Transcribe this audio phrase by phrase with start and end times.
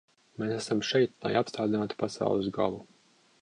[0.43, 2.83] Mēs esam šeit, lai apstādinātu pasaules galu.